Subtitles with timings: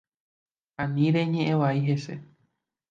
[0.81, 2.15] Ani reñe’ẽ vai hese.